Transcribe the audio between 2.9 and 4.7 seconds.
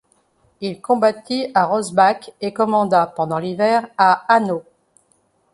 pendant l'hiver, à Hanau.